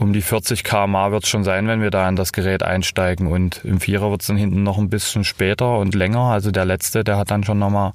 um 0.00 0.12
die 0.12 0.22
40 0.22 0.64
km/h 0.64 1.12
wird 1.12 1.22
es 1.22 1.28
schon 1.28 1.44
sein, 1.44 1.68
wenn 1.68 1.82
wir 1.82 1.92
da 1.92 2.08
in 2.08 2.16
das 2.16 2.32
Gerät 2.32 2.64
einsteigen. 2.64 3.28
Und 3.28 3.60
im 3.64 3.78
Vierer 3.78 4.10
wird 4.10 4.22
es 4.22 4.26
dann 4.26 4.36
hinten 4.36 4.64
noch 4.64 4.76
ein 4.76 4.90
bisschen 4.90 5.22
später 5.22 5.78
und 5.78 5.94
länger. 5.94 6.22
Also 6.22 6.50
der 6.50 6.64
letzte, 6.64 7.04
der 7.04 7.16
hat 7.16 7.30
dann 7.30 7.44
schon 7.44 7.60
nochmal 7.60 7.92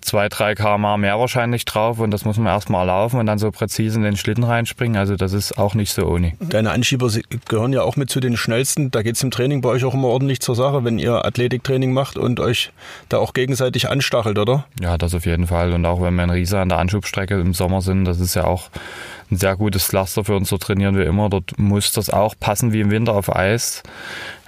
zwei, 0.00 0.28
drei 0.28 0.54
km 0.54 1.00
mehr 1.00 1.18
wahrscheinlich 1.18 1.64
drauf 1.64 1.98
und 1.98 2.10
das 2.10 2.24
muss 2.24 2.36
man 2.36 2.46
erstmal 2.46 2.86
laufen 2.86 3.20
und 3.20 3.26
dann 3.26 3.38
so 3.38 3.50
präzise 3.50 3.98
in 3.98 4.04
den 4.04 4.16
Schlitten 4.16 4.44
reinspringen. 4.44 4.96
Also 4.96 5.16
das 5.16 5.32
ist 5.32 5.58
auch 5.58 5.74
nicht 5.74 5.92
so 5.92 6.06
ohne. 6.06 6.32
Deine 6.40 6.70
Anschieber 6.70 7.10
gehören 7.48 7.72
ja 7.72 7.82
auch 7.82 7.96
mit 7.96 8.10
zu 8.10 8.20
den 8.20 8.36
schnellsten. 8.36 8.90
Da 8.90 9.02
geht 9.02 9.16
es 9.16 9.22
im 9.22 9.30
Training 9.30 9.60
bei 9.60 9.68
euch 9.68 9.84
auch 9.84 9.94
immer 9.94 10.08
ordentlich 10.08 10.40
zur 10.40 10.54
Sache, 10.54 10.84
wenn 10.84 10.98
ihr 10.98 11.24
Athletiktraining 11.24 11.92
macht 11.92 12.18
und 12.18 12.40
euch 12.40 12.72
da 13.08 13.18
auch 13.18 13.34
gegenseitig 13.34 13.88
anstachelt, 13.88 14.38
oder? 14.38 14.66
Ja, 14.80 14.98
das 14.98 15.14
auf 15.14 15.26
jeden 15.26 15.46
Fall. 15.46 15.72
Und 15.72 15.84
auch 15.86 16.00
wenn 16.02 16.14
wir 16.14 16.24
in 16.24 16.30
Riesa 16.30 16.62
an 16.62 16.68
der 16.68 16.78
Anschubstrecke 16.78 17.38
im 17.40 17.54
Sommer 17.54 17.80
sind, 17.80 18.04
das 18.04 18.20
ist 18.20 18.34
ja 18.34 18.44
auch 18.44 18.70
ein 19.30 19.36
sehr 19.36 19.56
gutes 19.56 19.88
Cluster 19.88 20.24
für 20.24 20.36
uns. 20.36 20.48
So 20.48 20.58
trainieren 20.58 20.96
wir 20.96 21.06
immer. 21.06 21.28
Dort 21.28 21.58
muss 21.58 21.92
das 21.92 22.10
auch 22.10 22.34
passen 22.38 22.72
wie 22.72 22.80
im 22.80 22.90
Winter 22.90 23.14
auf 23.14 23.34
Eis. 23.34 23.82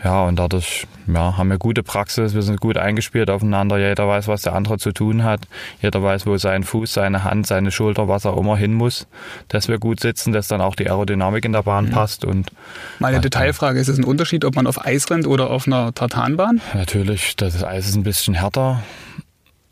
Ja, 0.05 0.25
und 0.25 0.37
dadurch 0.37 0.87
ja, 1.07 1.37
haben 1.37 1.49
wir 1.51 1.59
gute 1.59 1.85
Praxis, 1.85 2.35
wir 2.35 2.43
sind 2.43 2.61
gut 2.61 2.77
eingespielt 2.77 3.31
aufeinander. 3.31 3.79
Jeder 3.79 4.09
weiß, 4.09 4.27
was 4.27 4.43
der 4.43 4.55
andere 4.55 4.79
zu 4.79 4.91
tun 4.93 5.23
hat. 5.23 5.43
Jeder 5.81 6.03
weiß, 6.03 6.27
wo 6.27 6.37
sein 6.39 6.65
Fuß, 6.65 6.93
seine 6.93 7.23
Hand, 7.23 7.47
seine 7.47 7.71
Schulter, 7.71 8.09
was 8.09 8.27
auch 8.27 8.37
immer 8.37 8.57
hin 8.57 8.75
muss, 8.75 9.07
dass 9.49 9.69
wir 9.69 9.79
gut 9.79 10.01
sitzen, 10.01 10.33
dass 10.33 10.49
dann 10.49 10.61
auch 10.61 10.75
die 10.75 10.89
Aerodynamik 10.89 11.45
in 11.45 11.53
der 11.53 11.63
Bahn 11.63 11.87
mhm. 11.87 11.91
passt. 11.91 12.25
Und 12.25 12.51
Meine 12.99 13.21
Detailfrage, 13.21 13.79
ist 13.79 13.89
es 13.89 13.99
ein 13.99 14.05
Unterschied, 14.05 14.45
ob 14.45 14.57
man 14.57 14.67
auf 14.67 14.85
Eis 14.85 15.09
rennt 15.11 15.27
oder 15.27 15.51
auf 15.51 15.69
einer 15.69 15.95
Tartanbahn? 15.95 16.61
Natürlich, 16.75 17.37
das 17.37 17.63
Eis 17.63 17.89
ist 17.89 17.95
ein 17.95 18.03
bisschen 18.03 18.35
härter. 18.35 18.83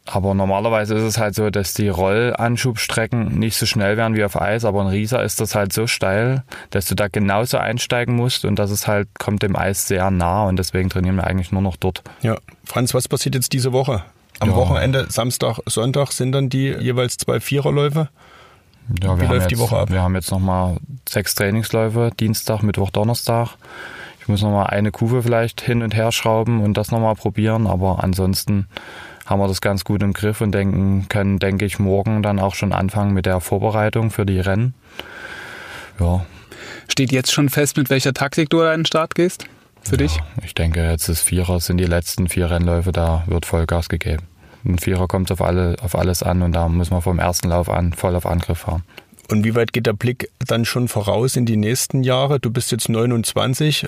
Aber 0.07 0.35
normalerweise 0.35 0.95
ist 0.95 1.03
es 1.03 1.19
halt 1.19 1.35
so, 1.35 1.51
dass 1.51 1.75
die 1.75 1.89
Rollanschubstrecken 1.89 3.39
nicht 3.39 3.57
so 3.57 3.67
schnell 3.67 3.97
werden 3.97 4.17
wie 4.17 4.25
auf 4.25 4.41
Eis, 4.41 4.65
aber 4.65 4.83
in 4.83 4.89
Riesa 4.89 5.21
ist 5.21 5.41
das 5.41 5.55
halt 5.55 5.73
so 5.73 5.87
steil, 5.87 6.43
dass 6.71 6.87
du 6.87 6.95
da 6.95 7.09
genauso 7.09 7.59
einsteigen 7.59 8.17
musst 8.17 8.45
und 8.45 8.59
das 8.59 8.71
ist 8.71 8.89
halt, 8.89 9.09
kommt 9.19 9.43
dem 9.43 9.57
Eis 9.57 9.87
sehr 9.87 10.11
nah 10.11 10.45
und 10.45 10.59
deswegen 10.59 10.89
trainieren 10.89 11.17
wir 11.17 11.27
eigentlich 11.27 11.53
nur 11.53 11.63
noch 11.63 11.77
dort. 11.77 12.03
Ja, 12.23 12.37
Franz, 12.65 12.95
was 12.95 13.09
passiert 13.09 13.35
jetzt 13.35 13.53
diese 13.53 13.73
Woche? 13.73 14.03
Am 14.41 14.51
ja. 14.51 14.57
Wochenende, 14.57 15.07
Samstag, 15.11 15.59
Sonntag 15.67 16.13
sind 16.13 16.33
dann 16.33 16.49
die 16.49 16.69
jeweils 16.69 17.19
zwei 17.19 17.41
Viererläufe? 17.41 18.09
Ja, 19.03 19.21
Wie 19.21 19.27
läuft 19.27 19.43
jetzt, 19.43 19.51
die 19.51 19.59
Woche 19.59 19.77
ab? 19.77 19.91
Wir 19.91 20.03
haben 20.03 20.15
jetzt 20.15 20.31
nochmal 20.31 20.79
sechs 21.09 21.35
Trainingsläufe, 21.35 22.11
Dienstag, 22.19 22.63
Mittwoch, 22.63 22.91
Donnerstag. 22.91 23.51
Ich 24.21 24.29
muss 24.29 24.43
nochmal 24.43 24.69
eine 24.69 24.91
Kufe 24.91 25.23
vielleicht 25.23 25.61
hin 25.61 25.83
und 25.83 25.95
her 25.95 26.11
schrauben 26.11 26.61
und 26.63 26.77
das 26.77 26.91
nochmal 26.91 27.15
probieren, 27.15 27.67
aber 27.67 28.03
ansonsten 28.03 28.67
haben 29.31 29.41
wir 29.41 29.47
das 29.47 29.61
ganz 29.61 29.85
gut 29.85 30.03
im 30.03 30.13
Griff 30.13 30.41
und 30.41 30.53
denken, 30.53 31.07
können, 31.09 31.39
denke 31.39 31.65
ich, 31.65 31.79
morgen 31.79 32.23
dann 32.23 32.41
auch 32.41 32.57
schon 32.57 32.73
anfangen 32.73 33.15
mit 33.15 33.27
der 33.27 33.41
Vorbereitung 33.41 34.11
für 34.11 34.27
die 34.27 34.41
Rennen. 34.41 34.75
Ja. 36.01 36.27
Steht 36.89 37.13
jetzt 37.13 37.33
schon 37.33 37.49
fest, 37.49 37.77
mit 37.77 37.91
welcher 37.91 38.13
Taktik 38.13 38.51
du 38.51 38.61
an 38.61 38.81
den 38.81 38.87
Start 38.87 39.15
gehst? 39.15 39.45
Für 39.83 39.93
ja, 39.93 39.99
dich? 39.99 40.19
Ich 40.45 40.55
denke, 40.55 40.85
jetzt 40.85 41.09
ist 41.09 41.21
Vierer, 41.21 41.61
sind 41.61 41.79
die 41.79 41.85
letzten 41.85 42.29
vier 42.29 42.51
Rennläufe, 42.51 42.91
da 42.91 43.23
wird 43.27 43.47
Vollgas 43.47 43.89
gegeben. 43.89 44.25
Ein 44.65 44.79
Vierer 44.79 45.07
kommt 45.07 45.31
auf, 45.31 45.41
alle, 45.41 45.77
auf 45.81 45.97
alles 45.97 46.23
an 46.25 46.43
und 46.43 46.53
da 46.53 46.69
muss 46.69 46.91
man 46.91 47.01
vom 47.01 47.21
ersten 47.21 47.49
Lauf 47.49 47.71
an 47.71 47.93
voll 47.93 48.17
auf 48.17 48.27
Angriff 48.27 48.59
fahren. 48.59 48.83
Und 49.31 49.45
wie 49.45 49.55
weit 49.55 49.73
geht 49.73 49.87
der 49.87 49.93
Blick 49.93 50.29
dann 50.45 50.65
schon 50.65 50.89
voraus 50.89 51.37
in 51.37 51.47
die 51.47 51.57
nächsten 51.57 52.03
Jahre? 52.03 52.41
Du 52.41 52.51
bist 52.51 52.73
jetzt 52.73 52.89
29. 52.89 53.87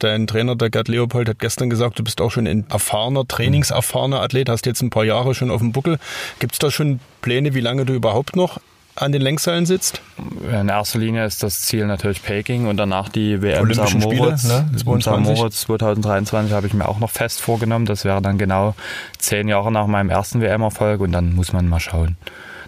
Dein 0.00 0.26
Trainer, 0.26 0.56
der 0.56 0.70
Gerd 0.70 0.88
Leopold, 0.88 1.28
hat 1.28 1.38
gestern 1.38 1.70
gesagt, 1.70 2.00
du 2.00 2.02
bist 2.02 2.20
auch 2.20 2.32
schon 2.32 2.48
ein 2.48 2.66
erfahrener, 2.68 3.26
trainingserfahrener 3.26 4.20
Athlet, 4.20 4.48
hast 4.48 4.66
jetzt 4.66 4.82
ein 4.82 4.90
paar 4.90 5.04
Jahre 5.04 5.36
schon 5.36 5.52
auf 5.52 5.60
dem 5.60 5.70
Buckel. 5.70 5.98
Gibt 6.40 6.54
es 6.54 6.58
da 6.58 6.72
schon 6.72 6.98
Pläne, 7.20 7.54
wie 7.54 7.60
lange 7.60 7.84
du 7.84 7.92
überhaupt 7.92 8.34
noch 8.34 8.60
an 8.96 9.12
den 9.12 9.22
Lenkseilen 9.22 9.66
sitzt? 9.66 10.02
In 10.50 10.68
erster 10.68 10.98
Linie 10.98 11.26
ist 11.26 11.44
das 11.44 11.62
Ziel 11.62 11.86
natürlich 11.86 12.20
Peking 12.20 12.66
und 12.66 12.76
danach 12.76 13.08
die 13.08 13.40
WM 13.40 13.72
St. 13.72 13.94
Moritz. 14.00 14.44
Ne? 14.44 14.68
St. 14.76 15.06
Moritz 15.06 15.60
2023 15.60 16.52
habe 16.52 16.66
ich 16.66 16.74
mir 16.74 16.88
auch 16.88 16.98
noch 16.98 17.10
fest 17.10 17.40
vorgenommen. 17.40 17.86
Das 17.86 18.04
wäre 18.04 18.20
dann 18.20 18.36
genau 18.36 18.74
zehn 19.18 19.46
Jahre 19.46 19.70
nach 19.70 19.86
meinem 19.86 20.10
ersten 20.10 20.40
WM-Erfolg 20.40 21.00
und 21.00 21.12
dann 21.12 21.36
muss 21.36 21.52
man 21.52 21.68
mal 21.68 21.78
schauen. 21.78 22.16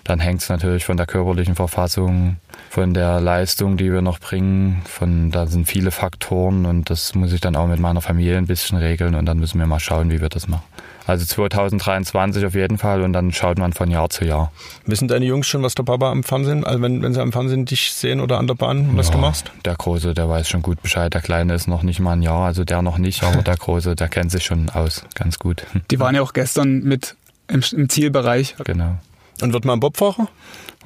Dann 0.05 0.21
hängt 0.21 0.43
es 0.43 0.51
natürlich 0.51 0.85
von 0.85 0.99
der 0.99 1.07
körperlichen 1.07 1.55
Verfassung, 1.55 2.37
von 2.69 2.93
der 2.93 3.21
Leistung, 3.21 3.79
die 3.79 3.91
wir 3.91 4.03
noch 4.03 4.21
bringen. 4.21 4.83
Von, 4.85 5.31
da 5.31 5.47
sind 5.47 5.67
viele 5.67 5.91
Faktoren 5.91 6.67
und 6.67 6.91
das 6.91 7.15
muss 7.15 7.33
ich 7.33 7.41
dann 7.41 7.57
auch 7.57 7.67
mit 7.67 7.81
meiner 7.81 8.03
Familie 8.03 8.37
ein 8.37 8.47
bisschen 8.47 8.77
regeln 8.77 9.15
und 9.15 9.25
dann 9.25 9.39
müssen 9.39 9.59
wir 9.59 9.67
mal 9.67 9.81
schauen, 9.81 10.11
wie 10.11 10.21
wir 10.21 10.29
das 10.29 10.47
machen. 10.47 10.65
Also 11.07 11.27
2023 11.27 12.47
auf 12.47 12.55
jeden 12.55 12.79
Fall 12.79 13.03
und 13.03 13.13
dann 13.13 13.33
schaut 13.33 13.59
man 13.59 13.73
von 13.75 13.91
Jahr 13.91 14.09
zu 14.09 14.25
Jahr. 14.25 14.53
Wissen 14.87 15.09
deine 15.09 15.25
Jungs 15.27 15.47
schon, 15.47 15.63
was 15.63 15.75
der 15.75 15.83
Papa 15.83 16.11
am 16.11 16.23
Fernsehen, 16.23 16.65
also 16.65 16.81
wenn, 16.81 17.03
wenn 17.03 17.13
sie 17.13 17.21
am 17.21 17.33
Fernsehen 17.33 17.67
dich 17.67 17.93
sehen 17.93 18.21
oder 18.21 18.39
an 18.39 18.47
der 18.47 18.55
Bahn, 18.55 18.97
was 18.97 19.09
ja, 19.09 19.15
du 19.15 19.19
machst? 19.19 19.53
Der 19.65 19.75
Große, 19.75 20.15
der 20.15 20.29
weiß 20.29 20.49
schon 20.49 20.63
gut 20.63 20.81
Bescheid. 20.81 21.13
Der 21.13 21.21
Kleine 21.21 21.55
ist 21.55 21.67
noch 21.67 21.83
nicht 21.83 22.01
mal 22.01 22.13
ein 22.13 22.23
Jahr, 22.23 22.47
also 22.47 22.65
der 22.65 22.81
noch 22.81 22.97
nicht, 22.97 23.23
aber 23.23 23.43
der 23.43 23.57
Große, 23.57 23.97
der 23.97 24.09
kennt 24.09 24.31
sich 24.31 24.45
schon 24.45 24.71
aus, 24.71 25.05
ganz 25.15 25.39
gut. 25.39 25.67
Die 25.91 26.01
waren 26.01 26.15
ja 26.15 26.23
auch 26.23 26.33
gestern 26.33 26.81
mit 26.81 27.17
im, 27.49 27.63
im 27.73 27.89
Zielbereich. 27.91 28.57
Genau. 28.65 28.97
Und 29.41 29.53
wird 29.53 29.65
man 29.65 29.81
Bobfahrer? 29.81 30.29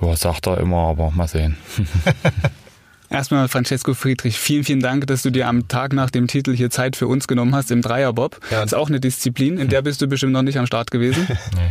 Ja, 0.00 0.16
sagt 0.16 0.46
er 0.46 0.58
immer, 0.58 0.88
aber 0.88 1.10
mal 1.10 1.28
sehen. 1.28 1.56
Erstmal, 3.10 3.48
Francesco 3.48 3.94
Friedrich, 3.94 4.38
vielen, 4.38 4.64
vielen 4.64 4.80
Dank, 4.80 5.06
dass 5.06 5.22
du 5.22 5.30
dir 5.30 5.48
am 5.48 5.66
Tag 5.66 5.94
nach 5.94 6.10
dem 6.10 6.26
Titel 6.26 6.54
hier 6.54 6.68
Zeit 6.68 6.94
für 6.94 7.06
uns 7.06 7.26
genommen 7.26 7.54
hast 7.54 7.70
im 7.70 7.80
Dreierbob. 7.80 8.38
Ja. 8.50 8.60
Das 8.60 8.72
ist 8.72 8.74
auch 8.74 8.88
eine 8.88 9.00
Disziplin, 9.00 9.56
in 9.56 9.68
der 9.68 9.80
bist 9.80 10.02
du 10.02 10.08
bestimmt 10.08 10.34
noch 10.34 10.42
nicht 10.42 10.58
am 10.58 10.66
Start 10.66 10.90
gewesen. 10.90 11.26
Nee. 11.54 11.70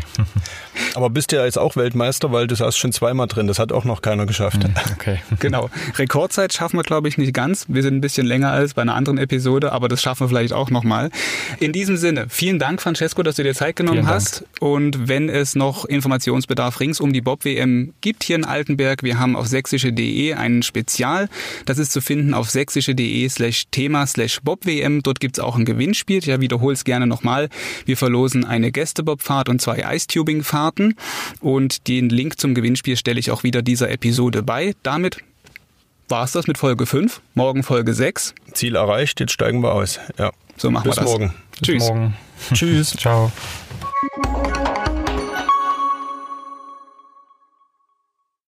Aber 0.96 1.10
bist 1.10 1.32
ja 1.32 1.46
jetzt 1.46 1.58
auch 1.58 1.76
Weltmeister, 1.76 2.32
weil 2.32 2.48
du 2.48 2.56
saßt 2.56 2.78
schon 2.78 2.92
zweimal 2.92 3.28
drin. 3.28 3.48
Das 3.48 3.60
hat 3.60 3.72
auch 3.72 3.86
noch 3.86 4.02
keiner 4.02 4.26
geschafft. 4.26 4.64
Hm, 4.64 4.74
okay. 4.94 5.20
Genau. 5.40 5.70
Rekordzeit 5.98 6.52
schaffen 6.52 6.78
wir, 6.78 6.84
glaube 6.84 7.08
ich, 7.08 7.18
nicht 7.18 7.34
ganz. 7.34 7.66
Wir 7.68 7.84
sind 7.84 7.96
ein 7.96 8.02
bisschen 8.02 8.26
länger 8.26 8.52
als 8.52 8.74
bei 8.74 8.82
einer 8.82 8.96
anderen 8.96 9.18
Episode, 9.18 9.72
aber 9.72 9.88
das 9.88 10.02
schaffen 10.02 10.22
wir 10.22 10.30
vielleicht 10.30 10.52
auch 10.52 10.72
nochmal. 10.72 11.12
In 11.60 11.74
diesem 11.74 11.96
Sinne, 11.96 12.26
vielen 12.28 12.60
Dank, 12.60 12.82
Francesco, 12.82 13.22
dass 13.24 13.36
du 13.36 13.44
dir 13.44 13.54
Zeit 13.54 13.76
genommen 13.76 14.00
vielen 14.00 14.08
hast. 14.08 14.42
Dank. 14.42 14.62
Und 14.62 15.08
wenn 15.08 15.30
es 15.30 15.56
noch 15.56 15.86
Informationsbedarf 15.86 16.80
rings 16.80 17.00
um 17.00 17.14
die 17.14 17.22
Bob-WM 17.22 17.94
gibt 18.02 18.24
hier 18.24 18.36
in 18.36 18.46
Altenberg, 18.46 19.04
wir 19.04 19.20
haben 19.20 19.36
auf 19.36 19.48
sächsische.de 19.48 20.34
einen 20.34 20.64
Spezial 20.64 21.30
das 21.66 21.78
ist 21.78 21.92
zu 21.92 22.02
finden 22.02 22.34
auf 22.34 22.50
sächsische.de 22.50 23.28
slash 23.30 23.66
Thema 23.72 24.06
slash 24.08 24.40
BobWM. 24.42 25.02
Dort 25.04 25.20
gibt's 25.20 25.40
auch 25.40 25.56
ein 25.56 25.66
Gewinnspiel. 25.66 26.20
Ich 26.20 26.28
wiederhole 26.40 26.74
es 26.74 26.84
gerne 26.84 27.08
nochmal. 27.08 27.50
Wir 27.86 27.98
verlosen 27.98 28.46
eine 28.46 28.72
Gästebobfahrt 28.72 29.50
und 29.50 29.62
zwei 29.62 29.84
Icetubing-Fahrten. 29.96 30.67
Und 31.40 31.88
den 31.88 32.10
Link 32.10 32.40
zum 32.40 32.56
Gewinnspiel 32.56 32.98
stelle 32.98 33.20
ich 33.20 33.32
auch 33.32 33.44
wieder 33.44 33.62
dieser 33.62 33.90
Episode 33.90 34.44
bei. 34.44 34.74
Damit 34.84 35.18
war 36.10 36.24
es 36.24 36.32
das 36.32 36.48
mit 36.48 36.58
Folge 36.58 36.86
5. 36.86 37.22
Morgen 37.34 37.64
Folge 37.64 37.94
6. 37.94 38.34
Ziel 38.54 38.76
erreicht, 38.76 39.20
jetzt 39.20 39.34
steigen 39.34 39.62
wir 39.62 39.74
aus. 39.74 40.00
Ja. 40.18 40.32
So 40.56 40.72
machen 40.72 40.90
Bis 40.90 40.98
wir 40.98 41.04
das. 41.04 41.12
Morgen. 41.12 41.34
Bis 41.52 41.62
Tschüss. 41.62 41.88
morgen. 41.88 42.18
Tschüss. 42.54 42.92
Ciao. 42.98 43.32